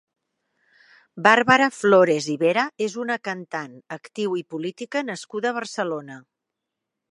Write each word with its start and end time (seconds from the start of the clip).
Bàrbara 1.27 1.67
Flores 1.79 2.29
i 2.35 2.37
Vera 2.45 2.63
és 2.87 2.97
una 3.05 3.19
cantant, 3.29 3.77
actriu 3.99 4.35
i 4.43 4.43
política 4.55 5.07
nascuda 5.13 5.53
a 5.53 5.57
Barcelona. 5.63 6.19